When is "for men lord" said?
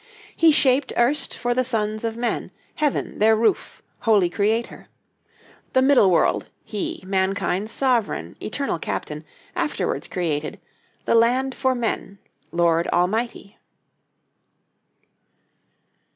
11.53-12.87